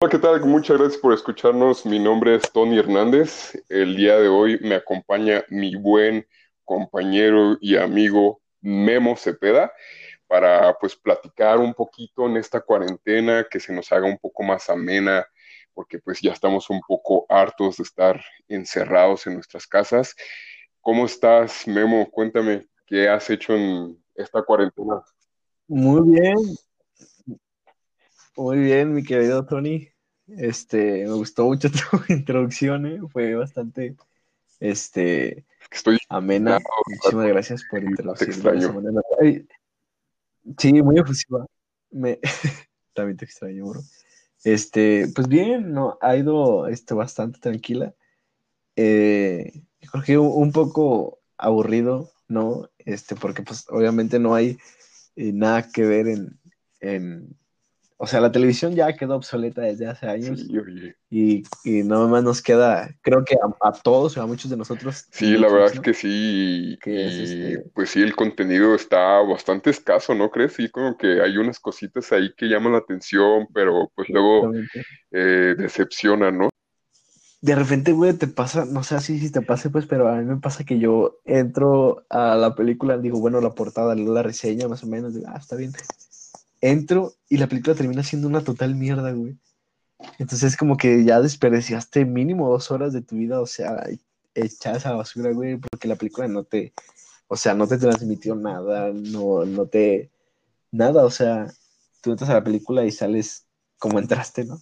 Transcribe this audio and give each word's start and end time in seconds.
Hola, 0.00 0.12
¿qué 0.12 0.18
tal? 0.20 0.40
Muchas 0.44 0.78
gracias 0.78 1.00
por 1.00 1.12
escucharnos. 1.12 1.84
Mi 1.84 1.98
nombre 1.98 2.36
es 2.36 2.52
Tony 2.52 2.78
Hernández. 2.78 3.60
El 3.68 3.96
día 3.96 4.16
de 4.16 4.28
hoy 4.28 4.56
me 4.62 4.76
acompaña 4.76 5.44
mi 5.48 5.74
buen 5.74 6.24
compañero 6.64 7.58
y 7.60 7.74
amigo 7.74 8.40
Memo 8.60 9.16
Cepeda 9.16 9.72
para 10.28 10.78
pues 10.78 10.94
platicar 10.94 11.58
un 11.58 11.74
poquito 11.74 12.26
en 12.26 12.36
esta 12.36 12.60
cuarentena, 12.60 13.44
que 13.50 13.58
se 13.58 13.72
nos 13.72 13.90
haga 13.90 14.06
un 14.06 14.18
poco 14.18 14.44
más 14.44 14.70
amena, 14.70 15.26
porque 15.74 15.98
pues 15.98 16.20
ya 16.20 16.30
estamos 16.30 16.70
un 16.70 16.80
poco 16.86 17.26
hartos 17.28 17.78
de 17.78 17.82
estar 17.82 18.22
encerrados 18.46 19.26
en 19.26 19.34
nuestras 19.34 19.66
casas. 19.66 20.14
¿Cómo 20.80 21.06
estás, 21.06 21.66
Memo? 21.66 22.08
Cuéntame, 22.08 22.68
¿qué 22.86 23.08
has 23.08 23.28
hecho 23.30 23.52
en 23.56 24.00
esta 24.14 24.42
cuarentena? 24.42 25.02
Muy 25.66 26.08
bien, 26.08 26.36
muy 28.38 28.58
bien, 28.58 28.94
mi 28.94 29.02
querido 29.02 29.44
Tony. 29.44 29.88
Este, 30.28 31.04
me 31.04 31.12
gustó 31.12 31.44
mucho 31.44 31.68
tu 31.70 32.12
introducción, 32.12 32.86
¿eh? 32.86 33.00
fue 33.12 33.34
bastante, 33.34 33.96
este, 34.60 35.44
Estoy 35.70 35.98
amena. 36.08 36.58
Muchísimas 36.86 37.26
gracias 37.28 37.64
por 37.70 37.82
introducir. 37.82 38.28
Te 38.28 38.32
extraño. 38.32 38.82
Sí, 40.56 40.82
muy 40.82 40.98
efusiva. 40.98 41.46
Me... 41.90 42.18
También 42.94 43.16
te 43.16 43.24
extraño, 43.24 43.66
bro. 43.66 43.80
Este, 44.44 45.08
pues 45.14 45.28
bien, 45.28 45.72
no, 45.72 45.98
ha 46.00 46.16
ido 46.16 46.68
este, 46.68 46.94
bastante 46.94 47.38
tranquila. 47.38 47.94
Eh, 48.76 49.62
creo 49.90 50.02
que 50.02 50.18
un 50.18 50.52
poco 50.52 51.20
aburrido, 51.36 52.10
¿no? 52.28 52.68
Este, 52.78 53.14
porque 53.14 53.42
pues 53.42 53.66
obviamente 53.68 54.18
no 54.18 54.34
hay 54.34 54.58
eh, 55.16 55.32
nada 55.32 55.68
que 55.70 55.84
ver 55.84 56.08
en, 56.08 56.40
en, 56.80 57.36
o 57.98 58.06
sea, 58.06 58.20
la 58.20 58.32
televisión 58.32 58.74
ya 58.74 58.96
quedó 58.96 59.16
obsoleta 59.16 59.62
desde 59.62 59.86
hace 59.86 60.06
años 60.06 60.40
Sí, 60.40 60.56
oye. 60.58 60.94
y, 61.10 61.42
y 61.64 61.82
nada 61.82 62.06
más 62.06 62.22
nos 62.22 62.40
queda, 62.40 62.88
creo 63.02 63.24
que 63.24 63.34
a, 63.34 63.68
a 63.68 63.72
todos 63.72 64.16
o 64.16 64.22
a 64.22 64.26
muchos 64.26 64.50
de 64.50 64.56
nosotros. 64.56 65.06
Sí, 65.10 65.36
la 65.36 65.48
verdad 65.48 65.66
es 65.66 65.76
¿no? 65.76 65.82
que 65.82 65.94
sí, 65.94 66.08
y, 66.08 66.78
es, 66.84 67.18
este- 67.18 67.64
pues 67.74 67.90
sí, 67.90 68.02
el 68.02 68.14
contenido 68.14 68.74
está 68.74 69.20
bastante 69.22 69.70
escaso, 69.70 70.14
¿no 70.14 70.30
crees? 70.30 70.52
Sí, 70.52 70.70
como 70.70 70.96
que 70.96 71.20
hay 71.20 71.36
unas 71.36 71.58
cositas 71.58 72.12
ahí 72.12 72.32
que 72.36 72.46
llaman 72.46 72.72
la 72.72 72.78
atención, 72.78 73.48
pero 73.52 73.90
pues 73.94 74.08
luego 74.08 74.52
eh, 75.10 75.54
decepcionan, 75.58 76.38
¿no? 76.38 76.48
De 77.40 77.54
repente, 77.54 77.92
güey, 77.92 78.14
te 78.14 78.26
pasa, 78.26 78.64
no 78.64 78.82
sé 78.82 78.96
así 78.96 79.18
si 79.20 79.30
te 79.30 79.42
pase, 79.42 79.70
pues, 79.70 79.86
pero 79.86 80.08
a 80.08 80.16
mí 80.16 80.24
me 80.24 80.38
pasa 80.38 80.64
que 80.64 80.80
yo 80.80 81.20
entro 81.24 82.04
a 82.10 82.34
la 82.34 82.56
película, 82.56 82.98
digo, 82.98 83.20
bueno, 83.20 83.40
la 83.40 83.54
portada, 83.54 83.94
leo 83.94 84.12
la 84.12 84.24
reseña, 84.24 84.66
más 84.66 84.82
o 84.82 84.88
menos, 84.88 85.14
digo, 85.14 85.26
ah, 85.28 85.38
está 85.38 85.54
bien. 85.54 85.72
Entro 86.60 87.14
y 87.28 87.38
la 87.38 87.46
película 87.46 87.74
termina 87.74 88.02
siendo 88.02 88.28
una 88.28 88.42
total 88.42 88.74
mierda, 88.74 89.12
güey. 89.12 89.36
Entonces, 90.18 90.56
como 90.56 90.76
que 90.76 91.04
ya 91.04 91.20
desperdiciaste 91.20 92.04
mínimo 92.04 92.48
dos 92.48 92.70
horas 92.70 92.92
de 92.92 93.02
tu 93.02 93.16
vida, 93.16 93.40
o 93.40 93.46
sea, 93.46 93.84
echadas 94.34 94.86
a 94.86 94.90
la 94.90 94.96
basura, 94.96 95.32
güey, 95.32 95.56
porque 95.56 95.88
la 95.88 95.96
película 95.96 96.28
no 96.28 96.44
te, 96.44 96.72
o 97.26 97.36
sea, 97.36 97.54
no 97.54 97.66
te 97.66 97.78
transmitió 97.78 98.34
nada, 98.34 98.92
no, 98.92 99.44
no 99.44 99.66
te, 99.66 100.10
nada, 100.70 101.04
o 101.04 101.10
sea, 101.10 101.52
tú 102.00 102.12
entras 102.12 102.30
a 102.30 102.34
la 102.34 102.44
película 102.44 102.84
y 102.84 102.92
sales 102.92 103.46
como 103.78 103.98
entraste, 103.98 104.44
¿no? 104.44 104.60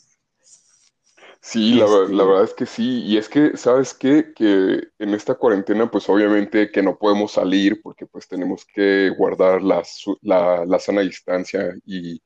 Sí, 1.40 1.74
la, 1.74 1.86
ver- 1.86 2.02
Este- 2.04 2.14
la 2.14 2.24
verdad 2.24 2.44
es 2.44 2.54
que 2.54 2.66
sí. 2.66 3.02
Y 3.04 3.16
es 3.18 3.28
que, 3.28 3.56
¿sabes 3.56 3.94
qué? 3.94 4.32
Que 4.34 4.88
en 4.98 5.14
esta 5.14 5.34
cuarentena, 5.36 5.90
pues 5.90 6.08
obviamente 6.08 6.70
que 6.70 6.82
no 6.82 6.98
podemos 6.98 7.32
salir 7.32 7.80
porque 7.82 8.06
pues 8.06 8.26
tenemos 8.28 8.64
que 8.66 9.10
guardar 9.10 9.62
la, 9.62 9.82
la, 10.22 10.64
la 10.66 10.78
sana 10.80 11.02
distancia 11.02 11.72
y, 11.84 12.20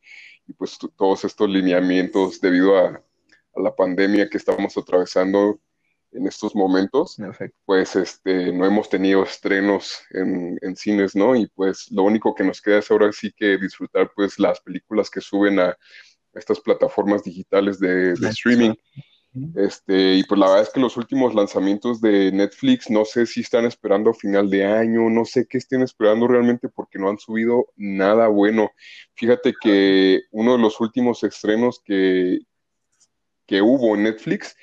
y, 0.47 0.53
pues 0.55 0.79
todos 0.97 1.25
estos 1.25 1.49
lineamientos 1.51 2.41
debido 2.41 2.77
a, 2.79 2.89
a 3.57 3.61
la 3.61 3.75
pandemia 3.77 4.29
que 4.31 4.39
estamos 4.39 4.77
atravesando 4.79 5.61
en 6.13 6.27
estos 6.27 6.55
momentos. 6.57 7.19
En 7.19 7.27
efecto. 7.27 7.57
pues 7.67 7.95
este, 7.97 8.53
no 8.53 8.67
hemos 8.67 8.89
tenido 8.89 9.23
estrenos 9.23 10.01
en, 10.11 10.59
en 10.63 10.77
cines, 10.77 11.15
¿no? 11.15 11.37
Y 11.37 11.47
pues 11.49 11.91
lo 11.93 12.03
único 12.05 12.35
que 12.35 12.45
nos 12.45 12.61
queda 12.63 12.79
es 12.79 12.91
ahora 12.91 13.13
sí 13.13 13.33
que 13.37 13.59
disfrutar 13.59 14.11
pues 14.15 14.39
las 14.39 14.61
películas 14.61 15.11
que 15.11 15.21
suben 15.21 15.61
a 15.61 15.77
estas 16.35 16.61
plataformas 16.61 17.23
digitales 17.25 17.79
de, 17.79 18.13
streaming. 18.13 18.75
Este, 19.55 20.15
y 20.17 20.25
pues 20.25 20.41
la 20.41 20.47
verdad 20.47 20.63
es 20.63 20.71
que 20.71 20.81
los 20.81 20.97
últimos 20.97 21.35
lanzamientos 21.35 22.01
de 22.01 22.33
Netflix, 22.33 22.91
no 22.91 23.05
sé 23.05 23.27
si 23.27 23.43
están 23.43 23.65
esperando 23.65 24.13
final 24.13 24.51
de 24.51 24.67
año, 24.67 25.09
no 25.09 25.25
sé 25.25 25.47
qué 25.49 25.59
estén 25.59 25.83
esperando 25.83 26.27
realmente 26.27 26.69
porque 26.69 26.99
no 26.99 27.09
han 27.09 27.19
subido 27.19 27.69
nada 27.77 28.27
bueno. 28.27 28.71
Fíjate 29.15 29.55
que 29.61 30.23
uno 30.33 30.53
de 30.53 30.59
los 30.59 30.81
últimos 30.81 31.23
estrenos 31.23 31.81
que, 31.85 32.41
que 33.47 33.63
hubo 33.63 33.95
en 33.95 34.03
Netflix 34.03 34.57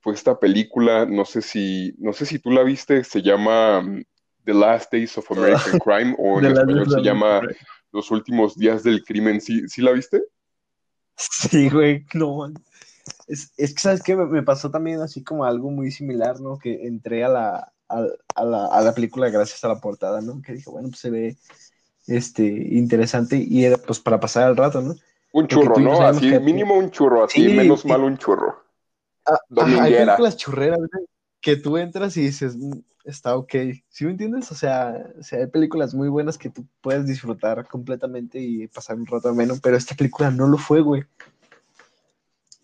fue 0.00 0.14
esta 0.14 0.38
película, 0.38 1.04
no 1.04 1.26
sé 1.26 1.42
si, 1.42 1.94
no 1.98 2.14
sé 2.14 2.24
si 2.24 2.38
tú 2.38 2.50
la 2.50 2.62
viste, 2.62 3.04
se 3.04 3.20
llama 3.20 3.82
mm, 3.82 4.04
The 4.44 4.54
Last 4.54 4.92
Days 4.92 5.18
of 5.18 5.30
American 5.32 5.78
Crime 5.84 6.14
o 6.18 6.38
en 6.38 6.46
español 6.46 6.90
se 6.90 7.02
llama 7.02 7.42
Los 7.92 8.10
últimos 8.10 8.56
días 8.56 8.82
del 8.82 9.02
crimen. 9.02 9.40
¿Sí, 9.40 9.68
sí 9.68 9.82
la 9.82 9.92
viste? 9.92 10.22
Sí, 11.16 11.68
güey, 11.70 12.06
no. 12.14 12.46
Es, 13.26 13.52
es 13.56 13.74
que, 13.74 13.80
¿sabes 13.80 14.02
qué? 14.02 14.16
Me, 14.16 14.26
me 14.26 14.42
pasó 14.42 14.70
también 14.70 15.00
así 15.00 15.22
como 15.22 15.44
algo 15.44 15.70
muy 15.70 15.90
similar, 15.90 16.40
¿no? 16.40 16.58
Que 16.58 16.86
entré 16.86 17.24
a 17.24 17.28
la, 17.28 17.72
a, 17.88 18.04
a 18.34 18.44
la, 18.44 18.66
a 18.66 18.80
la 18.80 18.94
película 18.94 19.28
gracias 19.30 19.62
a 19.64 19.68
la 19.68 19.80
portada, 19.80 20.20
¿no? 20.20 20.42
Que 20.42 20.54
dije, 20.54 20.70
bueno, 20.70 20.88
pues 20.88 21.00
se 21.00 21.10
ve 21.10 21.36
este, 22.06 22.44
interesante 22.46 23.36
y 23.36 23.64
era 23.64 23.76
pues 23.76 24.00
para 24.00 24.20
pasar 24.20 24.50
el 24.50 24.56
rato, 24.56 24.80
¿no? 24.80 24.94
Un 25.32 25.48
churro, 25.48 25.78
¿no? 25.78 26.00
Así, 26.00 26.30
que- 26.30 26.40
mínimo 26.40 26.74
un 26.74 26.90
churro, 26.90 27.24
así, 27.24 27.48
Sí, 27.48 27.54
menos 27.54 27.82
sí. 27.82 27.88
mal 27.88 28.02
un 28.02 28.16
churro. 28.18 28.62
Ah, 29.26 29.38
ajá, 29.56 29.82
hay 29.84 29.94
películas 29.94 30.36
churreras, 30.36 30.78
güey, 30.78 31.06
que 31.44 31.56
tú 31.56 31.76
entras 31.76 32.16
y 32.16 32.22
dices, 32.22 32.56
"Mm, 32.56 32.78
está 33.04 33.36
ok. 33.36 33.52
¿Sí 33.90 34.06
me 34.06 34.12
entiendes? 34.12 34.50
O 34.50 34.54
sea, 34.54 34.96
o 35.20 35.22
sea, 35.22 35.40
hay 35.40 35.46
películas 35.48 35.92
muy 35.94 36.08
buenas 36.08 36.38
que 36.38 36.48
tú 36.48 36.66
puedes 36.80 37.06
disfrutar 37.06 37.68
completamente 37.68 38.40
y 38.40 38.66
pasar 38.68 38.96
un 38.96 39.04
rato 39.06 39.28
ameno, 39.28 39.54
pero 39.62 39.76
esta 39.76 39.94
película 39.94 40.30
no 40.30 40.46
lo 40.46 40.56
fue, 40.56 40.80
güey. 40.80 41.04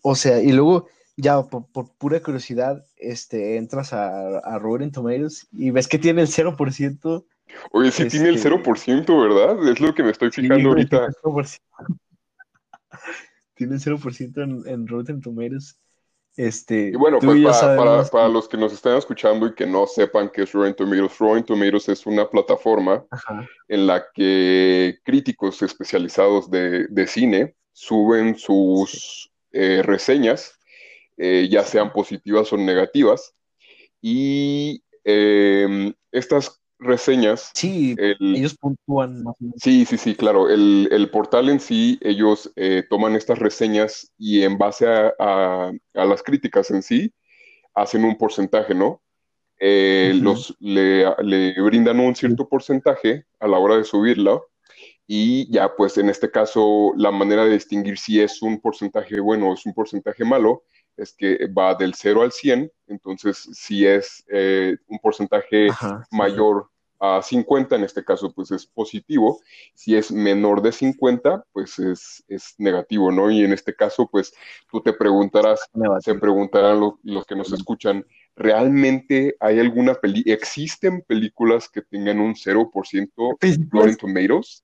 O 0.01 0.15
sea, 0.15 0.41
y 0.41 0.51
luego, 0.51 0.87
ya 1.15 1.43
por, 1.43 1.67
por 1.67 1.91
pura 1.93 2.19
curiosidad, 2.23 2.83
este, 2.97 3.57
entras 3.57 3.93
a, 3.93 4.39
a 4.39 4.57
Rotten 4.57 4.91
Tomatoes 4.91 5.47
y 5.51 5.69
ves 5.69 5.87
que 5.87 5.99
tiene 5.99 6.23
el 6.23 6.27
0%. 6.27 7.23
Oye, 7.71 7.91
sí 7.91 8.07
tiene 8.07 8.29
el 8.29 8.35
Este- 8.37 8.49
0%, 8.49 9.21
¿verdad? 9.21 9.69
Es 9.69 9.79
lo 9.79 9.93
que 9.93 10.01
me 10.03 10.09
estoy 10.09 10.31
fijando 10.31 10.69
ahorita. 10.69 10.97
tiene 10.97 11.05
el 11.05 11.15
0%. 11.21 11.59
Tiene 13.53 13.75
el 13.75 13.79
0% 13.81 14.41
en, 14.43 14.67
en 14.67 14.87
Rotten 14.87 15.21
Tomatoes. 15.21 15.77
Este, 16.37 16.87
Y 16.87 16.95
bueno, 16.95 17.19
pues 17.19 17.43
para, 17.43 17.53
sabemos 17.53 18.33
los 18.33 18.47
que 18.47 18.57
nos 18.57 18.71
están 18.71 18.97
escuchando 18.97 19.47
y 19.47 19.53
que 19.53 19.65
no 19.65 19.85
sepan 19.85 20.29
qué 20.29 20.43
es 20.43 20.53
Rotten 20.53 20.75
Tomatoes, 20.75 21.17
Rotten 21.17 21.43
Tomatoes 21.43 21.89
es 21.89 22.05
una 22.05 22.29
plataforma 22.29 23.05
Ajá. 23.11 23.47
en 23.67 23.87
la 23.87 24.05
que 24.13 24.99
críticos 25.03 25.61
especializados 25.61 26.49
de, 26.49 26.87
de 26.87 27.07
cine 27.07 27.55
suben 27.73 28.37
sus 28.37 29.31
eh, 29.51 29.81
reseñas, 29.83 30.57
eh, 31.17 31.49
ya 31.51 31.63
sean 31.63 31.91
positivas 31.91 32.53
o 32.53 32.57
negativas, 32.57 33.35
y 34.01 34.83
eh, 35.03 35.93
estas 36.11 36.61
reseñas, 36.91 37.51
Sí, 37.53 37.95
el, 37.97 38.17
ellos 38.37 38.55
puntúan 38.57 39.23
más 39.23 39.35
o 39.39 39.43
menos. 39.43 39.55
Sí, 39.61 39.85
sí, 39.85 39.97
sí, 39.97 40.15
claro. 40.15 40.49
El, 40.49 40.87
el 40.91 41.09
portal 41.11 41.49
en 41.49 41.59
sí, 41.59 41.99
ellos 42.01 42.51
eh, 42.55 42.83
toman 42.89 43.15
estas 43.15 43.39
reseñas 43.39 44.11
y 44.17 44.43
en 44.43 44.57
base 44.57 44.87
a, 44.87 45.13
a- 45.19 45.71
a 45.93 46.05
las 46.05 46.23
críticas 46.23 46.71
en 46.71 46.81
sí, 46.81 47.13
hacen 47.75 48.03
un 48.05 48.17
porcentaje, 48.17 48.75
¿no? 48.75 49.01
Eh, 49.59 50.13
los, 50.21 50.55
le, 50.59 51.05
le 51.23 51.61
brindan 51.61 51.99
un 51.99 52.15
cierto 52.15 52.49
porcentaje 52.49 53.25
a 53.39 53.47
la 53.47 53.59
hora 53.59 53.77
de 53.77 53.85
subirla 53.85 54.41
y 55.07 55.51
ya, 55.51 55.75
pues 55.75 55.97
en 55.97 56.09
este 56.09 56.31
caso, 56.31 56.93
la 56.97 57.11
manera 57.11 57.45
de 57.45 57.53
distinguir 57.53 57.97
si 57.99 58.21
es 58.21 58.41
un 58.41 58.61
porcentaje 58.61 59.19
bueno 59.19 59.49
o 59.51 59.53
es 59.53 59.65
un 59.65 59.73
porcentaje 59.73 60.23
malo 60.25 60.63
es 60.97 61.13
que 61.13 61.47
va 61.47 61.75
del 61.75 61.93
0 61.95 62.23
al 62.23 62.31
100, 62.31 62.71
entonces 62.87 63.37
si 63.53 63.85
es 63.85 64.23
eh, 64.31 64.77
un 64.87 64.99
porcentaje 64.99 65.69
Ajá, 65.69 66.07
mayor 66.11 66.70
a 67.01 67.21
50, 67.23 67.75
en 67.75 67.83
este 67.83 68.05
caso 68.05 68.31
pues 68.31 68.51
es 68.51 68.65
positivo, 68.67 69.41
si 69.73 69.95
es 69.95 70.11
menor 70.11 70.61
de 70.61 70.71
50, 70.71 71.43
pues 71.51 71.79
es, 71.79 72.23
es 72.27 72.53
negativo, 72.59 73.11
¿no? 73.11 73.31
Y 73.31 73.43
en 73.43 73.53
este 73.53 73.75
caso 73.75 74.07
pues 74.11 74.33
tú 74.71 74.81
te 74.81 74.93
preguntarás, 74.93 75.59
se 75.99 76.15
preguntarán 76.15 76.79
lo- 76.79 76.99
los 77.03 77.25
que 77.25 77.35
nos 77.35 77.51
escuchan, 77.53 78.05
¿realmente 78.35 79.35
hay 79.39 79.59
alguna 79.59 79.95
peli, 79.95 80.23
existen 80.27 81.01
películas 81.07 81.67
que 81.69 81.81
tengan 81.81 82.19
un 82.19 82.35
0% 82.35 83.37
en 83.41 83.69
Rotten 83.71 83.97
Tomatoes? 83.97 84.63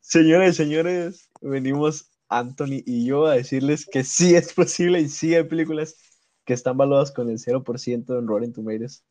Señores, 0.00 0.56
señores, 0.56 1.30
venimos 1.40 2.10
Anthony 2.28 2.82
y 2.86 3.06
yo 3.06 3.26
a 3.26 3.34
decirles 3.36 3.86
que 3.86 4.04
sí 4.04 4.34
es 4.34 4.52
posible 4.52 5.00
y 5.00 5.08
sí 5.08 5.34
hay 5.34 5.44
películas 5.44 5.96
que 6.44 6.54
están 6.54 6.76
valuadas 6.76 7.12
con 7.12 7.30
el 7.30 7.38
0% 7.38 8.18
en 8.18 8.26
Rotten 8.26 8.52
Tomatoes. 8.52 9.04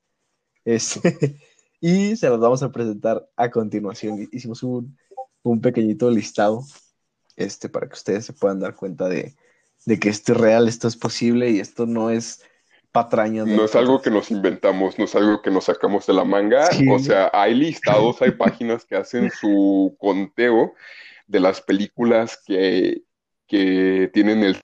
Este, 0.66 1.38
y 1.82 2.16
se 2.16 2.30
las 2.30 2.40
vamos 2.40 2.64
a 2.64 2.72
presentar 2.72 3.28
a 3.36 3.50
continuación. 3.50 4.28
Hicimos 4.32 4.64
un, 4.64 4.98
un 5.44 5.62
pequeñito 5.62 6.10
listado 6.10 6.64
este, 7.36 7.70
para 7.70 7.88
que 7.88 7.94
ustedes 7.94 8.26
se 8.26 8.34
puedan 8.34 8.60
dar 8.60 8.76
cuenta 8.76 9.08
de, 9.10 9.36
de 9.86 10.00
que 10.00 10.10
esto 10.10 10.34
es 10.34 10.38
real, 10.38 10.68
esto 10.68 10.88
es 10.88 10.96
posible 10.96 11.50
y 11.50 11.60
esto 11.60 11.86
no 11.86 12.10
es 12.10 12.44
patraña. 12.92 13.46
No 13.46 13.66
es 13.66 13.76
algo 13.76 14.02
que 14.02 14.12
nos 14.12 14.32
inventamos, 14.32 15.00
no 15.00 15.06
es 15.06 15.16
algo 15.16 15.42
que 15.42 15.52
nos 15.52 15.66
sacamos 15.66 16.06
de 16.08 16.14
la 16.14 16.26
manga. 16.26 16.70
O 16.92 17.00
sea, 17.00 17.30
hay 17.34 17.56
listados, 17.56 18.22
hay 18.22 18.32
páginas 18.32 18.86
que 18.86 18.96
hacen 18.96 19.32
su 19.32 19.96
conteo 20.00 20.74
de 21.28 21.40
las 21.40 21.62
películas 21.62 22.38
que, 22.46 23.04
que 23.48 24.10
tienen 24.14 24.44
el 24.44 24.58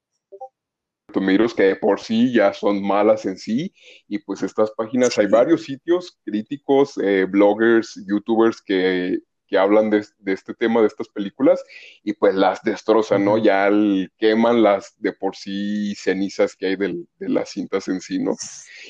Tomatoes 1.12 1.54
que 1.54 1.64
de 1.64 1.76
por 1.78 2.02
sí 2.02 2.34
ya 2.34 2.54
son 2.54 2.84
malas 2.84 3.26
en 3.26 3.38
sí, 3.38 3.74
y 4.10 4.20
pues 4.20 4.44
estas 4.44 4.72
páginas, 4.72 5.18
hay 5.18 5.28
varios 5.28 5.64
sitios 5.64 6.20
críticos, 6.26 6.98
eh, 7.02 7.26
bloggers, 7.30 8.04
youtubers 8.06 8.62
que, 8.62 9.20
hablan 9.58 9.90
de, 9.90 10.06
este 10.26 10.54
tema, 10.54 10.82
de 10.82 10.88
estas 10.88 11.08
películas, 11.08 11.64
y 12.04 12.12
pues 12.12 12.36
las 12.36 12.62
destrozan, 12.62 13.24
¿no? 13.24 13.38
Ya 13.38 13.70
queman 14.18 14.62
las 14.62 14.96
de 15.00 15.14
por 15.14 15.38
sí 15.38 15.96
cenizas 15.96 16.58
que 16.58 16.68
hay 16.68 16.76
de 16.76 17.06
las 17.20 17.52
cintas 17.52 17.88
en 17.88 18.02
sí, 18.02 18.20
¿no? 18.20 18.36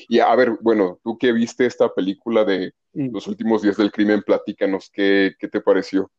Y 0.08 0.18
a 0.18 0.34
ver, 0.34 0.58
bueno, 0.60 0.98
tú 1.04 1.16
que 1.16 1.30
viste 1.32 1.66
esta 1.66 1.94
película 1.94 2.44
de 2.44 2.72
los 2.92 3.28
últimos 3.28 3.62
días 3.62 3.76
del 3.76 3.92
crimen, 3.92 4.24
platícanos, 4.26 4.90
¿qué, 4.92 5.34
qué 5.38 5.46
te 5.46 5.60
pareció? 5.60 6.10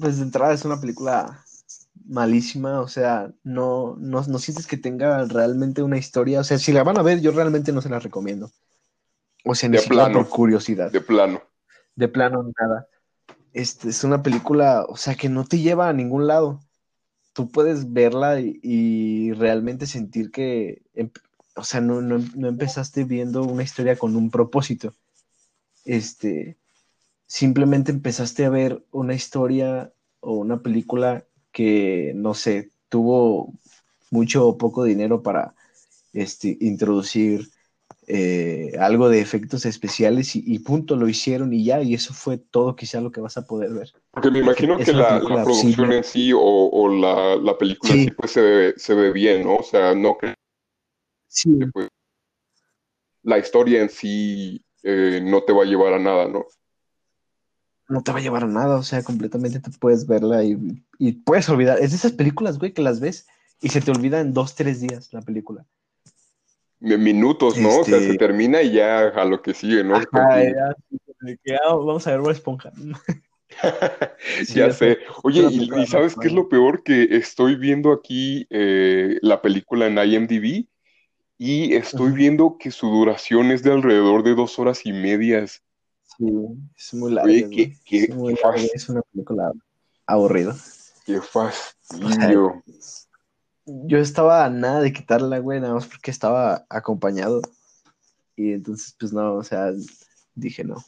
Pues 0.00 0.18
de 0.18 0.22
entrada 0.22 0.54
es 0.54 0.64
una 0.64 0.80
película 0.80 1.44
malísima, 2.10 2.80
o 2.80 2.88
sea, 2.88 3.32
no, 3.44 3.96
no, 3.98 4.22
no 4.22 4.38
sientes 4.38 4.66
que 4.66 4.76
tenga 4.76 5.24
realmente 5.26 5.82
una 5.82 5.96
historia, 5.96 6.40
o 6.40 6.44
sea, 6.44 6.58
si 6.58 6.72
la 6.72 6.82
van 6.82 6.98
a 6.98 7.02
ver, 7.02 7.20
yo 7.20 7.30
realmente 7.30 7.72
no 7.72 7.80
se 7.80 7.88
la 7.88 8.00
recomiendo. 8.00 8.50
O 9.44 9.54
sea, 9.54 9.68
ni 9.68 9.78
de 9.78 9.84
plano, 9.84 10.18
por 10.18 10.28
curiosidad. 10.28 10.90
De 10.90 11.00
plano. 11.00 11.40
De 11.94 12.08
plano, 12.08 12.52
nada. 12.60 12.88
Este, 13.52 13.88
es 13.88 14.04
una 14.04 14.22
película, 14.22 14.84
o 14.88 14.96
sea, 14.96 15.14
que 15.14 15.28
no 15.28 15.44
te 15.44 15.60
lleva 15.60 15.88
a 15.88 15.92
ningún 15.92 16.26
lado. 16.26 16.60
Tú 17.32 17.50
puedes 17.50 17.92
verla 17.92 18.40
y, 18.40 19.32
realmente 19.32 19.86
sentir 19.86 20.32
que, 20.32 20.82
em, 20.94 21.10
o 21.54 21.62
sea, 21.62 21.80
no, 21.80 22.00
no, 22.02 22.18
no, 22.34 22.48
empezaste 22.48 23.04
viendo 23.04 23.44
una 23.44 23.62
historia 23.62 23.96
con 23.96 24.16
un 24.16 24.30
propósito. 24.30 24.94
Este, 25.84 26.58
simplemente 27.26 27.92
empezaste 27.92 28.44
a 28.44 28.50
ver 28.50 28.84
una 28.90 29.14
historia 29.14 29.92
o 30.18 30.34
una 30.34 30.60
película 30.60 31.24
que, 31.52 32.12
no 32.14 32.34
sé, 32.34 32.70
tuvo 32.88 33.52
mucho 34.10 34.46
o 34.46 34.58
poco 34.58 34.84
dinero 34.84 35.22
para 35.22 35.54
este, 36.12 36.56
introducir 36.60 37.48
eh, 38.06 38.72
algo 38.80 39.08
de 39.08 39.20
efectos 39.20 39.64
especiales 39.66 40.34
y, 40.34 40.58
punto, 40.58 40.96
lo 40.96 41.08
hicieron 41.08 41.52
y 41.52 41.64
ya, 41.64 41.80
y 41.80 41.94
eso 41.94 42.12
fue 42.12 42.38
todo 42.38 42.74
quizá 42.74 43.00
lo 43.00 43.12
que 43.12 43.20
vas 43.20 43.36
a 43.36 43.46
poder 43.46 43.72
ver. 43.72 43.92
Porque 44.10 44.30
me 44.32 44.40
imagino 44.40 44.76
que 44.78 44.92
la, 44.92 45.20
producción 45.20 45.92
en 45.92 46.02
sí 46.02 46.32
o, 46.34 46.88
la, 46.88 47.56
película 47.56 47.92
sí. 47.92 48.10
pues 48.10 48.32
se 48.32 48.40
ve, 48.40 48.74
se 48.76 48.94
ve 48.94 49.12
bien, 49.12 49.44
¿no? 49.44 49.56
O 49.56 49.62
sea, 49.62 49.94
no 49.94 50.16
creo 50.16 50.34
sí. 51.28 51.56
que 51.58 51.66
pues, 51.68 51.88
la 53.22 53.38
historia 53.38 53.80
en 53.80 53.90
sí 53.90 54.60
eh, 54.82 55.20
no 55.22 55.42
te 55.42 55.52
va 55.52 55.62
a 55.62 55.66
llevar 55.66 55.94
a 55.94 55.98
nada, 55.98 56.26
¿no? 56.26 56.46
No 57.90 58.02
te 58.02 58.12
va 58.12 58.18
a 58.18 58.22
llevar 58.22 58.44
a 58.44 58.46
nada, 58.46 58.76
o 58.76 58.82
sea, 58.82 59.02
completamente 59.02 59.60
te 59.60 59.70
puedes 59.70 60.06
verla 60.06 60.44
y, 60.44 61.12
puedes 61.24 61.48
olvidar. 61.48 61.78
Es 61.80 61.90
de 61.90 61.96
esas 61.96 62.12
películas, 62.12 62.58
güey, 62.58 62.72
que 62.72 62.82
las 62.82 63.00
ves 63.00 63.26
y 63.60 63.68
se 63.68 63.80
te 63.80 63.90
olvida 63.90 64.20
en 64.20 64.32
dos, 64.32 64.54
tres 64.54 64.80
días 64.80 65.12
la 65.12 65.22
película. 65.22 65.66
Minutos, 66.78 67.58
¿no? 67.58 67.80
O 67.80 67.84
sea, 67.84 67.98
se 67.98 68.06
este 68.06 68.18
termina 68.18 68.62
y 68.62 68.72
ya 68.72 69.08
a 69.08 69.24
lo 69.24 69.42
que 69.42 69.52
sigue, 69.52 69.84
¿no? 69.84 70.00
ya, 71.44 71.60
vamos 71.68 72.06
a 72.06 72.12
ver 72.12 72.20
una 72.20 72.32
esponja. 72.32 72.72
ya 74.54 74.72
sé. 74.72 74.98
Oye, 75.22 75.46
y, 75.50 75.86
¿sabes 75.86 76.14
qué 76.14 76.28
es 76.28 76.32
lo 76.32 76.48
peor? 76.48 76.82
Que 76.82 77.08
estoy 77.10 77.56
viendo 77.56 77.92
aquí 77.92 78.46
eh, 78.48 79.18
la 79.20 79.42
película 79.42 79.88
en 79.88 79.98
IMDb 79.98 80.66
y 81.36 81.74
estoy 81.74 82.12
viendo 82.12 82.56
que 82.58 82.70
su 82.70 82.88
duración 82.88 83.50
es 83.50 83.62
de 83.62 83.72
alrededor 83.72 84.22
de 84.22 84.34
dos 84.34 84.58
horas 84.58 84.86
y 84.86 84.92
medias. 84.92 85.62
Sí, 86.20 86.26
es 86.76 86.94
muy 86.94 87.12
larga. 87.12 87.32
es, 87.32 88.88
una 88.90 89.00
película 89.00 89.52
aburrida. 90.06 90.54
Qué 91.06 91.18
fastidio. 91.18 92.62
yo 93.64 93.98
estaba 93.98 94.44
a 94.44 94.50
nada 94.50 94.82
de 94.82 94.92
quitarla, 94.92 95.38
güey, 95.38 95.60
nada 95.60 95.72
más 95.72 95.86
porque 95.86 96.10
estaba 96.10 96.66
acompañado. 96.68 97.40
Y 98.36 98.52
entonces, 98.52 98.94
pues 99.00 99.14
no, 99.14 99.36
o 99.36 99.42
sea, 99.42 99.72
dije 100.34 100.62
no. 100.62 100.84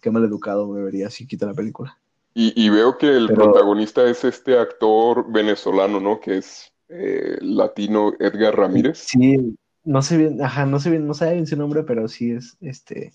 Qué 0.00 0.10
mal 0.10 0.24
educado 0.24 0.66
me 0.66 0.82
vería 0.82 1.10
si 1.10 1.28
quita 1.28 1.46
la 1.46 1.54
película. 1.54 1.96
Y, 2.34 2.68
veo 2.70 2.96
que 2.98 3.08
el 3.08 3.28
protagonista 3.28 4.08
es 4.08 4.24
este 4.24 4.58
actor 4.58 5.30
venezolano, 5.30 6.00
¿no? 6.00 6.18
Que 6.18 6.38
es 6.38 6.72
eh, 6.88 7.36
latino 7.40 8.14
Edgar 8.18 8.56
Ramírez. 8.56 8.98
Sí, 8.98 9.54
no 9.84 10.02
sé 10.02 10.16
bien, 10.16 10.42
ajá, 10.42 10.66
no 10.66 10.80
sé 10.80 10.90
bien, 10.90 11.06
no 11.06 11.14
sé 11.14 11.30
bien 11.34 11.46
su 11.46 11.56
nombre, 11.56 11.84
pero 11.84 12.08
sí 12.08 12.32
es 12.32 12.56
este 12.62 13.12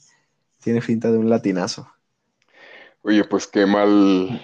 tiene 0.62 0.82
finta 0.82 1.12
de 1.12 1.18
un 1.18 1.30
latinazo. 1.30 1.90
Oye, 3.02 3.24
pues 3.24 3.48
qué 3.48 3.66
mal, 3.66 4.42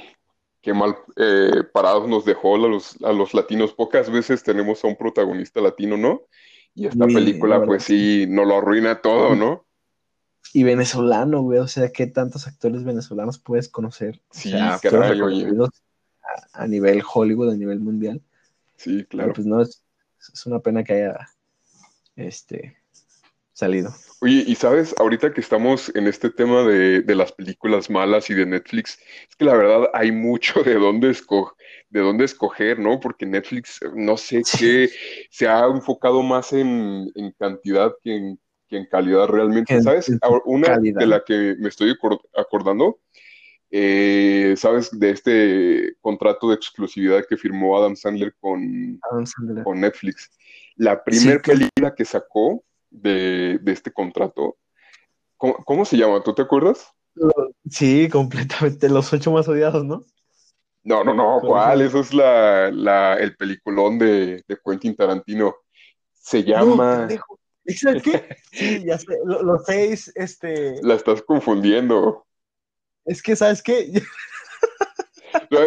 qué 0.62 0.74
mal 0.74 0.96
eh, 1.18 1.64
parados 1.74 2.08
nos 2.08 2.26
dejó 2.26 2.56
a 2.56 2.60
los, 2.60 3.02
a 3.04 3.12
los 3.12 3.34
latinos. 3.34 3.74
Pocas 3.74 4.10
veces 4.10 4.44
tenemos 4.44 4.84
a 4.84 4.88
un 4.88 4.96
protagonista 4.96 5.60
latino, 5.62 5.98
¿no? 5.98 6.22
Y 6.76 6.88
esta 6.88 7.06
película, 7.06 7.64
pues 7.66 7.84
sí, 7.84 8.26
nos 8.28 8.48
lo 8.48 8.58
arruina 8.58 9.02
todo, 9.02 9.36
¿no? 9.36 9.66
Y 10.54 10.64
venezolano, 10.64 11.42
güey, 11.42 11.60
o 11.60 11.68
sea, 11.68 11.92
¿qué 11.92 12.08
tantos 12.08 12.48
actores 12.48 12.84
venezolanos 12.84 13.40
puedes 13.40 13.70
conocer? 13.70 14.22
Sí, 14.32 14.54
caray, 14.82 15.22
oye. 15.22 15.48
A, 16.54 16.68
nivel 16.68 17.04
Hollywood, 17.12 17.52
a 17.52 17.56
nivel 17.56 17.80
mundial. 17.80 18.22
Sí, 18.76 19.04
claro. 19.06 19.34
pues 19.34 19.46
no, 19.46 19.62
es, 19.62 19.84
es 20.34 20.46
una 20.46 20.60
pena 20.60 20.84
que 20.84 20.94
haya 20.94 21.30
este, 22.16 22.78
salido. 23.54 23.94
Oye, 24.22 24.44
y 24.48 24.56
sabes, 24.56 24.96
ahorita 24.98 25.34
que 25.34 25.42
estamos 25.42 25.92
en 25.96 26.08
este 26.08 26.30
tema 26.30 26.64
de, 26.64 27.04
las 27.14 27.32
películas 27.32 27.90
malas 27.90 28.30
y 28.30 28.34
de 28.34 28.46
Netflix, 28.46 28.98
es 29.30 29.36
que 29.36 29.46
la 29.46 29.54
verdad 29.54 29.90
hay 29.94 30.12
mucho 30.12 30.64
de 30.64 30.76
dónde, 30.76 31.16
de 31.90 32.00
dónde 32.00 32.26
escoger, 32.26 32.80
¿no? 32.80 33.00
Porque 33.00 33.26
Netflix, 33.26 33.80
no 33.96 34.18
sé 34.18 34.42
qué, 34.58 34.90
se 35.30 35.48
ha 35.48 35.66
enfocado 35.66 36.24
más 36.24 36.54
en, 36.54 37.12
cantidad 37.38 37.92
que 38.02 38.16
en, 38.16 38.40
calidad 38.90 39.28
realmente. 39.28 39.80
¿Sabes? 39.82 40.12
Una 40.46 40.80
de 40.80 41.06
la 41.06 41.24
que 41.24 41.56
me 41.60 41.70
estoy 41.70 41.96
acordando, 42.36 43.02
eh, 43.70 44.56
¿sabes? 44.58 44.98
De 44.98 45.12
este 45.12 45.96
contrato 46.02 46.50
de 46.50 46.56
exclusividad 46.56 47.24
que 47.28 47.38
firmó 47.38 47.78
Adam 47.78 47.96
Sandler 47.96 48.34
con, 48.40 49.00
con 49.64 49.82
Netflix. 49.82 50.32
La 50.76 51.04
primera 51.04 51.40
película 51.40 51.94
que 51.94 52.06
sacó 52.06 52.64
de, 52.94 53.60
este 53.66 53.92
contrato. 53.92 54.58
¿Cómo, 55.38 55.84
se 55.84 55.98
llama? 55.98 56.24
¿Tú 56.24 56.34
te 56.34 56.42
acuerdas? 56.42 56.88
Sí, 57.70 58.08
completamente. 58.10 58.88
Los 58.88 59.12
ocho 59.12 59.32
más 59.32 59.48
odiados, 59.48 59.84
¿no? 59.84 60.06
No, 60.84 61.04
no, 61.04 61.14
no. 61.14 61.40
¿Cuál? 61.42 61.82
Eso 61.82 62.00
es 62.00 62.14
la, 62.14 63.18
el 63.20 63.36
peliculón 63.36 64.00
de, 64.00 64.44
de 64.48 64.58
Quentin 64.64 64.96
Tarantino. 64.96 65.56
Se 66.14 66.44
llama. 66.44 67.08
qué? 67.08 67.20
Sí, 68.52 68.84
ya 68.86 68.98
sé. 68.98 69.18
Los 69.26 69.66
seis, 69.66 70.12
este. 70.16 70.82
La 70.82 70.96
estás 70.96 71.22
confundiendo. 71.22 72.26
Es 73.06 73.22
que, 73.22 73.36
¿sabes 73.36 73.62
qué? 73.62 73.92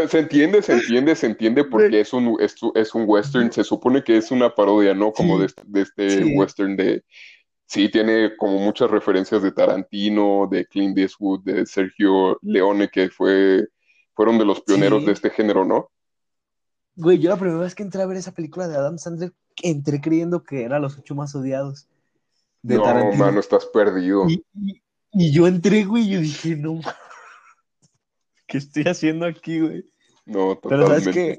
Se 0.09 0.19
entiende, 0.19 0.63
se 0.63 0.73
entiende, 0.73 1.17
se 1.17 1.27
entiende 1.27 1.65
porque 1.65 2.01
es 2.01 2.13
un, 2.13 2.37
es, 2.41 2.95
un 2.95 3.05
western, 3.07 3.51
se 3.53 3.65
supone 3.65 4.03
que 4.03 4.17
es 4.17 4.31
una 4.31 4.55
parodia, 4.55 4.95
¿no? 4.95 5.13
Como 5.13 5.39
de, 5.39 5.47
este 5.75 6.25
western 6.25 6.77
de... 6.77 7.05
Sí, 7.67 7.89
tiene 7.89 8.37
como 8.37 8.59
muchas 8.59 8.91
referencias 8.91 9.43
de 9.43 9.51
Tarantino, 9.51 10.49
de 10.49 10.67
Clint 10.67 10.97
Eastwood, 10.97 11.43
de 11.43 11.67
Sergio 11.67 12.39
Leone, 12.43 12.89
que 12.89 13.09
fue, 13.09 13.67
fueron 14.15 14.39
de 14.39 14.45
los 14.45 14.61
pioneros 14.61 15.05
de 15.05 15.13
este 15.13 15.31
género, 15.31 15.65
¿no? 15.65 15.91
Güey, 16.95 17.19
yo 17.19 17.29
la 17.29 17.37
primera 17.37 17.59
vez 17.59 17.75
que 17.75 17.83
entré 17.83 18.01
a 18.03 18.07
ver 18.07 18.17
esa 18.17 18.33
película 18.33 18.69
de 18.69 18.77
Adam 18.77 18.99
Sandler, 18.99 19.33
entré 19.63 20.01
creyendo 20.01 20.45
que 20.45 20.63
era 20.63 20.79
los 20.79 20.97
ocho 20.97 21.15
más 21.15 21.35
odiados. 21.35 21.89
De 22.63 22.77
no, 22.77 23.13
mano, 23.13 23.41
estás 23.41 23.67
perdido. 23.67 24.29
Y, 24.29 24.45
y, 25.13 25.33
yo 25.33 25.47
entré, 25.47 25.85
güey, 25.85 26.05
y 26.05 26.11
yo 26.11 26.21
dije, 26.21 26.57
no, 26.57 26.81
¿qué 28.47 28.59
estoy 28.59 28.85
haciendo 28.85 29.27
aquí, 29.27 29.61
güey? 29.61 29.85
No, 30.25 30.57
totalmente. 30.57 30.69
Pero 30.69 30.87
sabes 30.87 31.09
que, 31.15 31.39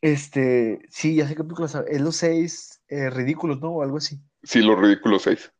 este, 0.00 0.80
sí, 0.90 1.16
ya 1.16 1.28
sé 1.28 1.34
qué 1.34 1.44
película 1.44 1.68
es 1.88 2.00
los 2.00 2.16
seis 2.16 2.80
eh, 2.88 3.08
ridículos, 3.10 3.60
¿no? 3.60 3.70
O 3.70 3.82
algo 3.82 3.98
así. 3.98 4.20
Sí, 4.42 4.60
los 4.60 4.78
ridículos 4.78 5.22
seis. 5.22 5.52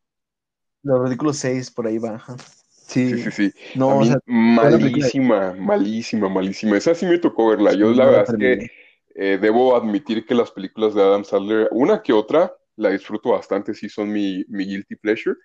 Los 0.83 1.01
ridículos 1.03 1.37
seis, 1.37 1.71
por 1.71 1.87
ahí 1.87 1.97
va, 1.97 2.23
Sí, 2.87 3.17
sí, 3.17 3.31
sí. 3.31 3.53
No, 3.75 4.01
malísima, 4.25 5.53
malísima, 5.53 6.29
malísima. 6.29 6.77
Esa 6.77 6.93
sí 6.93 7.05
me 7.05 7.17
tocó 7.17 7.47
verla. 7.47 7.73
Yo 7.73 7.91
la 7.91 8.05
verdad 8.05 8.25
es 8.27 8.35
que 8.37 8.71
eh, 9.15 9.39
debo 9.41 9.75
admitir 9.75 10.25
que 10.25 10.35
las 10.35 10.51
películas 10.51 10.93
de 10.93 11.01
Adam 11.01 11.23
Sandler, 11.23 11.69
una 11.71 12.03
que 12.03 12.13
otra, 12.13 12.53
la 12.75 12.89
disfruto 12.89 13.31
bastante, 13.31 13.73
sí 13.73 13.87
son 13.89 14.11
mi, 14.11 14.43
mi 14.49 14.65
guilty 14.65 14.95
pleasure. 14.97 15.35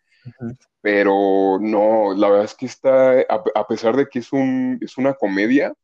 Pero 0.81 1.59
no, 1.61 2.15
la 2.15 2.29
verdad 2.29 2.45
es 2.45 2.55
que 2.55 2.67
está, 2.67 3.21
a, 3.21 3.67
pesar 3.67 3.97
de 3.97 4.07
que 4.07 4.21
es, 4.21 4.33
un, 4.33 4.79
es 4.81 4.97
una 4.97 5.15
comedia, 5.15 5.75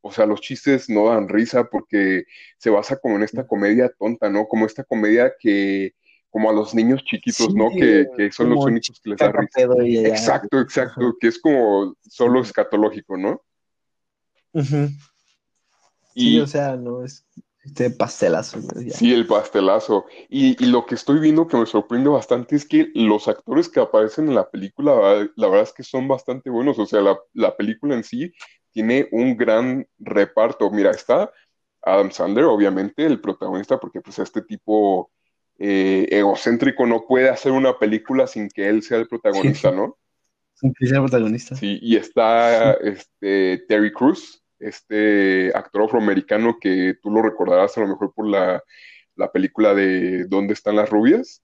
o 0.00 0.12
sea, 0.12 0.26
los 0.26 0.40
chistes 0.40 0.88
no 0.88 1.08
dan 1.08 1.28
risa 1.28 1.64
porque 1.64 2.24
se 2.56 2.70
basa 2.70 2.96
como 2.98 3.16
en 3.16 3.22
esta 3.22 3.46
comedia 3.46 3.92
tonta, 3.98 4.30
¿no? 4.30 4.46
Como 4.46 4.66
esta 4.66 4.84
comedia 4.84 5.32
que, 5.38 5.94
como 6.30 6.50
a 6.50 6.52
los 6.52 6.74
niños 6.74 7.04
chiquitos, 7.04 7.54
¿no? 7.54 7.70
Que, 7.70 8.06
que 8.16 8.32
son 8.32 8.50
los 8.50 8.64
únicos 8.64 9.00
que 9.00 9.10
les 9.10 9.18
da 9.18 9.32
risa. 9.32 9.62
Exacto, 10.08 10.60
exacto, 10.60 11.14
que 11.20 11.28
es 11.28 11.38
como 11.38 11.94
solo 12.00 12.40
escatológico, 12.40 13.16
¿no? 13.16 13.42
y, 16.14 16.40
o 16.40 16.46
sea, 16.46 16.76
no 16.76 17.04
es 17.04 17.26
este 17.68 17.90
pastelazo. 17.90 18.60
Sí, 18.90 19.12
el 19.12 19.26
pastelazo. 19.26 20.06
Y, 20.28 20.64
lo 20.66 20.86
que 20.86 20.94
estoy 20.94 21.20
viendo 21.20 21.46
que 21.46 21.56
me 21.56 21.66
sorprende 21.66 22.08
bastante 22.08 22.56
es 22.56 22.66
que 22.66 22.90
los 22.94 23.28
actores 23.28 23.68
que 23.68 23.80
aparecen 23.80 24.28
en 24.28 24.34
la 24.34 24.50
película, 24.50 25.28
la 25.36 25.48
verdad 25.48 25.64
es 25.64 25.72
que 25.72 25.82
son 25.82 26.08
bastante 26.08 26.50
buenos. 26.50 26.78
O 26.78 26.86
sea, 26.86 27.00
la, 27.32 27.56
película 27.56 27.94
en 27.94 28.04
sí 28.04 28.32
tiene 28.72 29.08
un 29.12 29.36
gran 29.36 29.86
reparto. 29.98 30.70
Mira, 30.70 30.90
está 30.90 31.30
Adam 31.82 32.10
Sandler, 32.10 32.44
obviamente, 32.44 33.04
el 33.04 33.20
protagonista, 33.20 33.78
porque 33.78 34.00
pues 34.00 34.18
este 34.18 34.42
tipo 34.42 35.10
eh, 35.58 36.06
egocéntrico 36.10 36.86
no 36.86 37.04
puede 37.06 37.28
hacer 37.28 37.52
una 37.52 37.78
película 37.78 38.26
sin 38.26 38.48
que 38.48 38.68
él 38.68 38.82
sea 38.82 38.98
el 38.98 39.08
protagonista, 39.08 39.70
¿no? 39.70 39.96
Sin 40.54 40.72
que 40.74 40.86
sea 40.86 40.98
el 40.98 41.04
protagonista. 41.04 41.54
Sí, 41.54 41.78
y 41.82 41.96
está 41.96 42.72
este, 42.74 43.64
Terry 43.68 43.92
Cruz, 43.92 44.42
este 44.58 45.50
actor 45.54 45.84
afroamericano 45.84 46.58
que 46.60 46.96
tú 47.02 47.10
lo 47.10 47.22
recordarás 47.22 47.76
a 47.76 47.80
lo 47.82 47.88
mejor 47.88 48.12
por 48.14 48.26
la, 48.26 48.62
película 49.32 49.74
de 49.74 50.26
¿Dónde 50.26 50.54
están 50.54 50.76
las 50.76 50.90
rubias? 50.90 51.42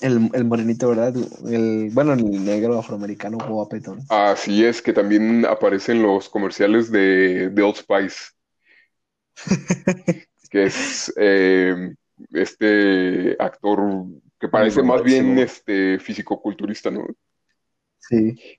El, 0.00 0.30
el, 0.32 0.44
morenito, 0.44 0.88
¿verdad? 0.88 1.14
El, 1.46 1.90
bueno, 1.92 2.14
el 2.14 2.44
negro 2.44 2.78
afroamericano 2.78 3.38
guapetón. 3.46 4.00
Así 4.08 4.64
es, 4.64 4.80
que 4.80 4.92
también 4.92 5.44
aparece 5.44 5.92
en 5.92 6.02
los 6.02 6.28
comerciales 6.28 6.90
de, 6.90 7.50
de 7.50 7.62
Old 7.62 7.76
Spice. 7.76 8.32
que 10.50 10.64
es 10.64 11.12
eh, 11.16 11.94
este 12.32 13.36
actor 13.38 14.06
que 14.38 14.48
parece 14.48 14.82
más 14.82 15.02
bien 15.02 15.38
este 15.38 15.98
físico-culturista, 15.98 16.90
¿no? 16.90 17.06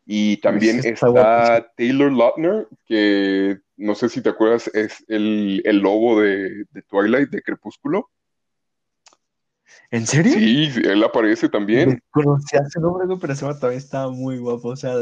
Y 0.05 0.37
también 0.37 0.79
está, 0.83 1.71
Taylor 1.75 2.11
Lautner, 2.11 2.67
que 2.85 3.59
no 3.77 3.95
sé 3.95 4.09
si 4.09 4.21
te 4.21 4.29
acuerdas, 4.29 4.69
es 4.73 5.03
el, 5.07 5.61
lobo 5.79 6.21
de, 6.21 6.65
Twilight, 6.87 7.29
de 7.29 7.41
Crepúsculo. 7.41 8.09
¿En 9.89 10.07
serio? 10.07 10.33
Sí, 10.33 10.69
él 10.85 11.03
aparece 11.03 11.49
también. 11.49 12.01
Conocía 12.11 12.61
ese 12.65 12.79
nombre, 12.79 13.07
pero 13.19 13.33
ese 13.33 13.45
todavía 13.45 13.77
estaba 13.77 14.09
muy 14.09 14.37
guapo. 14.37 14.69
O 14.69 14.75
sea, 14.75 14.95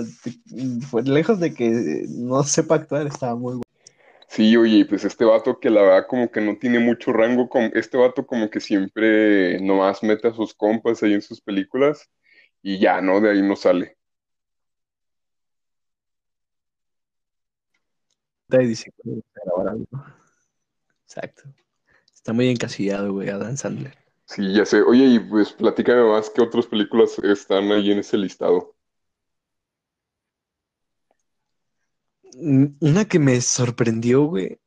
fue 0.89 1.03
lejos 1.03 1.39
de 1.39 1.53
que 1.53 2.05
no 2.10 2.41
sepa 2.43 2.75
actuar, 2.75 3.05
estaba 3.05 3.36
muy 3.36 3.53
guapo. 3.53 3.69
Sí, 4.29 4.55
oye, 4.55 4.86
pues 4.86 5.05
este 5.05 5.25
vato 5.25 5.60
que 5.60 5.72
la 5.72 5.81
verdad 5.81 6.05
como 6.08 6.29
que 6.29 6.39
no 6.39 6.58
tiene 6.58 6.79
mucho 6.79 7.12
rango, 7.12 7.50
este 7.74 7.98
vato 7.98 8.27
como 8.27 8.50
que 8.50 8.60
siempre 8.60 9.60
nomás 9.60 10.03
mete 10.03 10.27
a 10.27 10.34
sus 10.34 10.53
compas 10.53 11.01
ahí 11.01 11.13
en 11.13 11.22
sus 11.24 11.41
películas 11.41 12.10
y 12.62 12.79
ya, 12.79 13.01
¿no? 13.01 13.22
De 13.22 13.31
ahí 13.31 13.41
no 13.41 13.55
sale. 13.55 13.99
Exacto. 21.06 21.44
Está 22.13 22.34
muy 22.34 22.50
encasillado, 22.50 23.13
güey, 23.13 23.29
Adam 23.29 23.56
Sandler. 23.56 23.98
Sí, 24.25 24.53
ya 24.53 24.65
sé. 24.65 24.82
Oye, 24.82 25.06
y 25.06 25.20
pues 25.20 25.51
platícame 25.53 26.03
más 26.03 26.29
qué 26.29 26.41
otras 26.41 26.68
películas 26.68 27.18
están 27.20 27.72
ahí 27.72 27.91
en 27.91 28.00
ese 28.00 28.18
listado. 28.18 28.75
Mm, 32.36 32.65
una 32.79 33.06
que 33.06 33.20
me 33.20 33.41
sorprendió, 33.41 34.25
güey, 34.25 34.60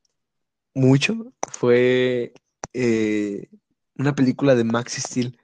mucho 0.75 1.33
fue 1.51 2.33
eh, 2.73 3.49
una 3.97 4.15
película 4.15 4.55
de 4.55 4.65
Max 4.65 4.95
Steel. 4.95 5.39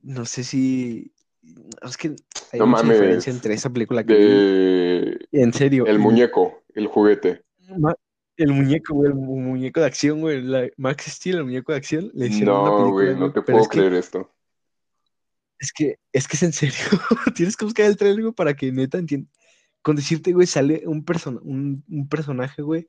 No 0.00 0.24
sé 0.24 0.44
si. 0.44 1.12
Es 1.82 1.96
que 1.96 2.16
hay 2.52 2.60
mucha 2.60 2.82
diferencia 2.82 3.32
entre 3.32 3.54
esa 3.54 3.70
película 3.70 4.04
que 4.04 5.18
En 5.30 5.52
serio. 5.52 5.86
El 5.86 5.98
muñeco. 5.98 6.63
El 6.74 6.86
juguete. 6.88 7.42
El 8.36 8.52
muñeco, 8.52 8.94
güey, 8.94 9.10
el 9.10 9.16
muñeco 9.16 9.80
de 9.80 9.86
acción, 9.86 10.20
güey, 10.20 10.42
Max 10.76 11.04
Steel, 11.04 11.36
el 11.36 11.44
muñeco 11.44 11.72
de 11.72 11.78
acción, 11.78 12.10
le 12.14 12.26
hicieron 12.26 12.64
no, 12.64 12.90
güey, 12.90 13.14
no 13.14 13.32
te 13.32 13.42
puedo 13.42 13.64
creer 13.64 13.94
esto. 13.94 14.30
Es 15.58 15.72
que, 15.72 15.98
es 16.12 16.26
que 16.26 16.36
es 16.36 16.42
en 16.42 16.52
serio, 16.52 16.74
tienes 17.36 17.56
que 17.56 17.64
buscar 17.64 17.86
el 17.86 17.96
trailer, 17.96 18.22
güey, 18.22 18.34
para 18.34 18.54
que 18.54 18.72
neta 18.72 18.98
entienda. 18.98 19.30
Con 19.82 19.96
decirte, 19.96 20.32
güey, 20.32 20.46
sale 20.46 20.82
un, 20.86 21.04
un, 21.42 21.84
un, 21.88 22.08
personaje, 22.08 22.62
güey, 22.62 22.88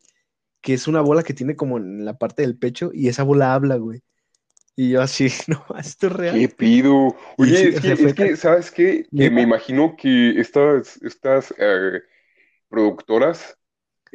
que 0.61 0.73
es 0.73 0.87
una 0.87 1.01
bola 1.01 1.23
que 1.23 1.33
tiene 1.33 1.55
como 1.55 1.77
en 1.77 2.05
la 2.05 2.17
parte 2.17 2.41
del 2.41 2.57
pecho 2.57 2.89
y 2.93 3.07
esa 3.07 3.23
bola 3.23 3.53
habla, 3.53 3.75
güey. 3.75 4.01
Y 4.75 4.91
yo 4.91 5.01
así, 5.01 5.27
no, 5.47 5.63
esto 5.77 6.07
es 6.07 6.13
real. 6.13 6.39
¿Qué 6.39 6.49
pido? 6.49 7.15
Oye, 7.37 7.69
es, 7.69 7.81
que, 7.81 7.91
es 7.91 8.13
que, 8.13 8.35
¿sabes 8.35 8.71
qué? 8.71 9.05
Que 9.15 9.29
me 9.29 9.41
imagino 9.41 9.95
que 9.95 10.39
estas, 10.39 10.97
estas 11.03 11.53
eh, 11.57 12.01
productoras 12.69 13.57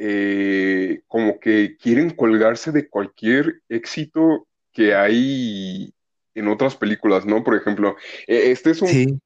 eh, 0.03 1.03
como 1.07 1.39
que 1.39 1.77
quieren 1.77 2.09
colgarse 2.09 2.71
de 2.71 2.89
cualquier 2.89 3.61
éxito 3.69 4.47
que 4.71 4.95
hay 4.95 5.93
en 6.33 6.47
otras 6.47 6.75
películas, 6.75 7.23
¿no? 7.23 7.43
Por 7.43 7.55
ejemplo, 7.55 7.95
e, 8.25 8.49
este 8.49 8.71
es 8.71 8.81
un 8.81 9.21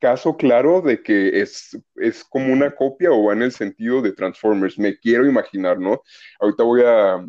caso 0.00 0.36
claro 0.36 0.80
de 0.80 1.04
que 1.04 1.40
es, 1.40 1.78
es 1.94 2.24
como 2.24 2.52
una 2.52 2.74
copia 2.74 3.12
o 3.12 3.26
va 3.26 3.34
en 3.34 3.42
el 3.42 3.52
sentido 3.52 4.02
de 4.02 4.10
Transformers, 4.10 4.76
me 4.76 4.98
quiero 4.98 5.24
imaginar, 5.24 5.78
¿no? 5.78 6.02
Ahorita 6.40 6.64
voy 6.64 6.82
a, 6.84 7.24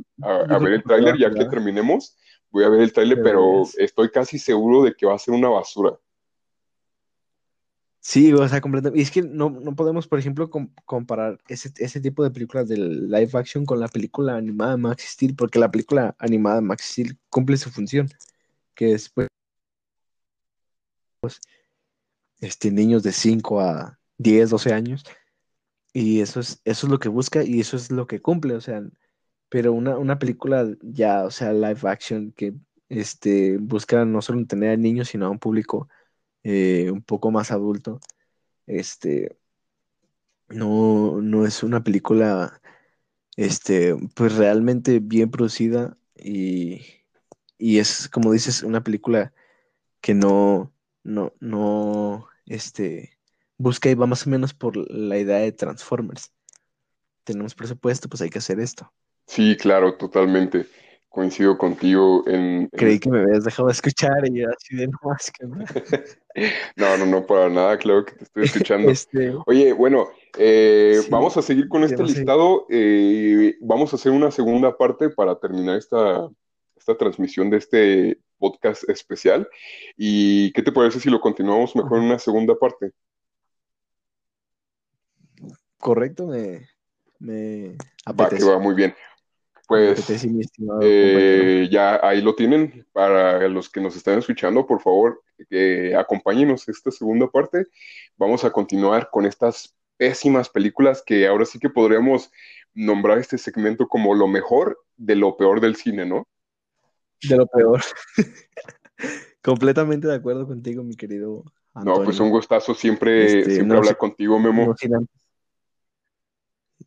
ver 0.60 0.74
el 0.74 0.84
tráiler, 0.84 1.20
ya 1.20 1.30
que 1.30 1.46
terminemos, 1.46 2.18
voy 2.50 2.64
a 2.64 2.70
ver 2.70 2.82
el 2.82 2.92
tráiler, 2.92 3.22
pero 3.22 3.66
estoy 3.78 4.10
casi 4.10 4.40
seguro 4.40 4.84
de 4.84 4.96
que 4.96 5.06
va 5.06 5.14
a 5.14 5.20
ser 5.20 5.36
una 5.36 5.50
basura. 5.50 5.96
Sí, 8.04 8.34
o 8.34 8.48
sea, 8.48 8.62
completamente. 8.62 9.00
Y 9.00 9.04
es 9.04 9.12
que 9.12 9.22
no, 9.22 9.54
podemos, 9.76 10.08
por 10.08 10.18
ejemplo, 10.20 10.50
comparar 10.86 11.40
ese, 11.48 12.02
tipo 12.02 12.24
de 12.24 12.32
películas 12.32 12.68
de 12.68 12.78
live 12.78 13.30
action 13.34 13.66
con 13.66 13.80
la 13.80 13.88
película 13.88 14.36
animada 14.38 14.76
Max 14.76 15.04
Steel, 15.04 15.36
porque 15.36 15.60
la 15.60 15.70
película 15.72 16.16
animada 16.20 16.62
Max 16.62 16.84
Steel 16.92 17.18
cumple 17.30 17.58
su 17.58 17.70
función, 17.70 18.10
que 18.76 18.94
es 18.94 19.10
pues, 19.10 19.28
este, 22.40 22.72
niños 22.72 23.04
de 23.04 23.12
5 23.12 23.62
a 23.62 24.00
10, 24.18 24.50
12 24.50 24.74
años, 24.74 25.04
y 25.94 26.22
eso 26.22 26.40
es, 26.40 26.62
eso 26.66 26.88
es 26.88 26.92
lo 26.92 27.00
que 27.00 27.10
busca 27.10 27.44
y 27.44 27.60
eso 27.60 27.78
es 27.78 27.92
lo 27.92 28.08
que 28.08 28.22
cumple, 28.22 28.56
o 28.56 28.62
sea, 28.62 28.84
pero 29.50 29.74
una, 29.74 29.98
una 29.98 30.20
película 30.20 30.68
ya, 30.82 31.26
o 31.26 31.32
sea, 31.32 31.54
live 31.54 31.82
action 31.84 32.32
que 32.34 32.56
este, 32.90 33.58
busca 33.58 34.06
no 34.06 34.22
solo 34.22 34.46
tener 34.48 34.72
a 34.72 34.78
niños, 34.78 35.10
sino 35.10 35.28
a 35.28 35.30
un 35.30 35.40
público 35.40 35.90
eh, 36.44 36.92
un 36.92 37.02
poco 37.02 37.32
más 37.32 37.52
adulto, 37.52 38.00
este, 38.68 39.38
no, 40.50 41.22
no 41.22 41.46
es 41.46 41.64
una 41.64 41.84
película, 41.84 42.62
este, 43.36 43.96
pues 44.16 44.36
realmente 44.36 45.00
bien 45.00 45.32
producida 45.32 45.98
y, 46.16 46.82
y 47.58 47.80
es, 47.80 48.10
como 48.10 48.32
dices, 48.32 48.64
una 48.64 48.84
película 48.84 49.34
que 50.02 50.14
no, 50.14 50.74
no, 51.04 51.34
no, 51.40 52.28
este, 52.46 53.18
busca 53.58 53.90
y 53.90 53.96
va 53.96 54.08
más 54.08 54.28
o 54.28 54.30
menos 54.30 54.54
por 54.54 54.78
la 54.92 55.18
idea 55.18 55.38
de 55.38 55.52
Transformers. 55.52 56.32
Tenemos 57.24 57.56
presupuesto, 57.56 58.10
pues 58.10 58.22
hay 58.22 58.30
que 58.30 58.40
hacer 58.40 58.60
esto. 58.60 58.92
Sí, 59.28 59.56
claro, 59.58 59.96
totalmente 59.96 60.68
coincido 61.12 61.58
contigo 61.58 62.24
en... 62.26 62.70
Creí 62.70 62.98
que 62.98 63.10
me 63.10 63.20
habías 63.20 63.44
dejado 63.44 63.68
de 63.68 63.74
escuchar 63.74 64.28
y 64.32 64.44
así 64.44 64.78
de 64.78 64.88
no 64.88 64.98
más 65.04 65.30
que 65.30 65.46
no, 66.78 66.98
no, 66.98 67.06
no, 67.06 67.28
para 67.28 67.50
nada, 67.50 67.78
claro 67.78 68.06
que 68.06 68.14
te 68.14 68.24
estoy 68.24 68.44
escuchando. 68.46 68.90
Este, 68.92 69.34
Oye, 69.46 69.74
bueno, 69.74 70.08
eh, 70.38 71.02
vamos 71.10 71.36
a 71.36 71.42
seguir 71.42 71.68
con 71.68 71.84
este 71.84 72.02
listado. 72.02 72.66
Eh, 72.70 73.58
vamos 73.60 73.92
a 73.92 73.98
hacer 73.98 74.14
una 74.14 74.32
segunda 74.32 74.76
parte 74.78 75.10
para 75.10 75.38
terminar 75.38 75.78
esta, 75.78 76.30
esta 76.78 76.98
transmisión 76.98 77.50
de 77.50 77.58
este 77.58 78.20
podcast 78.40 78.90
especial. 78.90 79.48
¿Y 79.98 80.54
qué 80.54 80.64
te 80.64 80.72
parece 80.72 81.02
si 81.02 81.10
lo 81.10 81.20
continuamos 81.20 81.76
mejor 81.76 82.00
en 82.00 82.06
una 82.06 82.20
segunda 82.20 82.56
parte? 82.56 82.92
Correcto, 85.78 86.26
me, 86.28 86.70
me 87.20 87.76
apetece. 88.06 88.46
Va, 88.46 88.52
que 88.52 88.58
va, 88.58 88.60
muy 88.60 88.76
bien. 88.76 88.96
Pues 89.72 90.06
eh, 90.82 91.70
ya 91.72 91.98
ahí 92.06 92.22
lo 92.22 92.36
tienen. 92.36 92.86
Para 92.92 93.48
los 93.48 93.70
que 93.70 93.80
nos 93.80 93.96
están 93.96 94.20
escuchando, 94.20 94.68
por 94.68 94.82
favor, 94.82 95.24
eh, 95.50 95.96
acompáñenos 95.98 96.68
esta 96.68 96.92
segunda 96.92 97.30
parte. 97.30 97.68
Vamos 98.18 98.44
a 98.44 98.52
continuar 98.52 99.10
con 99.10 99.26
estas 99.26 99.74
pésimas 99.96 100.50
películas 100.50 101.02
que 101.06 101.26
ahora 101.26 101.46
sí 101.46 101.58
que 101.58 101.70
podríamos 101.70 102.32
nombrar 102.74 103.18
este 103.20 103.38
segmento 103.38 103.88
como 103.88 104.14
lo 104.14 104.28
mejor 104.28 104.78
de 104.98 105.16
lo 105.16 105.38
peor 105.38 105.62
del 105.62 105.78
cine, 105.78 106.06
¿no? 106.06 106.28
De 107.24 107.38
lo 107.38 107.48
peor. 107.48 107.82
Completamente 109.42 110.10
de 110.10 110.16
acuerdo 110.16 110.46
contigo, 110.48 110.84
mi 110.84 110.98
querido. 110.98 111.46
No, 111.76 112.04
pues 112.04 112.20
un 112.20 112.30
gustazo 112.30 112.76
siempre, 112.76 113.40
este, 113.40 113.56
siempre 113.56 113.78
hablar 113.78 113.96
contigo, 113.96 114.38
Memo. 114.38 114.76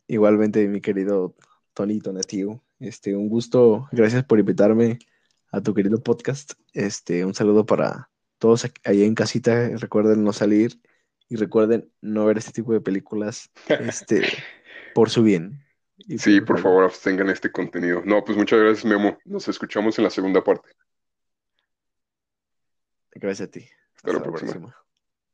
igualmente, 0.05 0.67
mi 0.67 0.81
querido 0.81 1.33
Tony 1.73 1.99
Tonatiu. 1.99 2.61
Este, 2.79 3.15
un 3.15 3.29
gusto, 3.29 3.87
gracias 3.91 4.23
por 4.25 4.39
invitarme 4.39 4.99
a 5.51 5.61
tu 5.61 5.73
querido 5.73 6.01
podcast. 6.01 6.53
Este, 6.73 7.25
un 7.25 7.33
saludo 7.33 7.65
para 7.65 8.09
todos 8.37 8.65
allá 8.83 9.05
en 9.05 9.15
casita. 9.15 9.69
Recuerden 9.77 10.23
no 10.23 10.33
salir 10.33 10.79
y 11.29 11.37
recuerden 11.37 11.91
no 12.01 12.25
ver 12.25 12.37
este 12.37 12.51
tipo 12.51 12.73
de 12.73 12.81
películas 12.81 13.51
este, 13.67 14.23
por 14.93 15.09
su 15.09 15.23
bien. 15.23 15.63
sí, 16.17 16.41
por 16.41 16.59
favor, 16.59 16.83
abstengan 16.83 17.29
este 17.29 17.51
contenido. 17.51 18.01
No, 18.05 18.23
pues 18.23 18.37
muchas 18.37 18.59
gracias, 18.59 18.85
Memo. 18.85 19.17
Nos 19.25 19.47
escuchamos 19.47 19.97
en 19.97 20.03
la 20.03 20.09
segunda 20.09 20.43
parte. 20.43 20.69
Gracias 23.11 23.47
a 23.47 23.51
ti. 23.51 23.65
Hasta, 23.95 24.13
la 24.13 24.21
próxima. 24.21 24.75